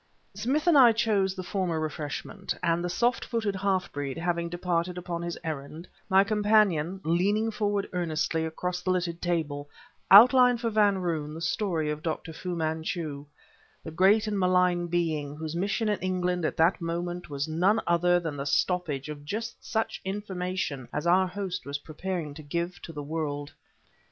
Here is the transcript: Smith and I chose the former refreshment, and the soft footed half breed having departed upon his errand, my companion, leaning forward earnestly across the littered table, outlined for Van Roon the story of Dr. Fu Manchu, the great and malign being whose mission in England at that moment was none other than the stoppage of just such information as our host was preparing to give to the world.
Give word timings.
Smith 0.33 0.65
and 0.65 0.75
I 0.79 0.93
chose 0.93 1.35
the 1.35 1.43
former 1.43 1.79
refreshment, 1.79 2.55
and 2.63 2.83
the 2.83 2.89
soft 2.89 3.23
footed 3.23 3.55
half 3.55 3.91
breed 3.93 4.17
having 4.17 4.49
departed 4.49 4.97
upon 4.97 5.21
his 5.21 5.37
errand, 5.43 5.87
my 6.09 6.23
companion, 6.23 6.99
leaning 7.03 7.51
forward 7.51 7.87
earnestly 7.93 8.43
across 8.43 8.81
the 8.81 8.89
littered 8.89 9.21
table, 9.21 9.69
outlined 10.09 10.59
for 10.59 10.71
Van 10.71 10.97
Roon 10.97 11.35
the 11.35 11.39
story 11.39 11.91
of 11.91 12.01
Dr. 12.01 12.33
Fu 12.33 12.55
Manchu, 12.55 13.27
the 13.83 13.91
great 13.91 14.25
and 14.25 14.39
malign 14.39 14.87
being 14.87 15.35
whose 15.35 15.55
mission 15.55 15.87
in 15.87 15.99
England 15.99 16.45
at 16.45 16.57
that 16.57 16.81
moment 16.81 17.29
was 17.29 17.47
none 17.47 17.79
other 17.85 18.19
than 18.19 18.35
the 18.37 18.45
stoppage 18.45 19.07
of 19.07 19.23
just 19.23 19.63
such 19.63 20.01
information 20.03 20.87
as 20.91 21.05
our 21.05 21.27
host 21.27 21.63
was 21.63 21.77
preparing 21.77 22.33
to 22.33 22.41
give 22.41 22.81
to 22.81 22.91
the 22.91 23.03
world. 23.03 23.53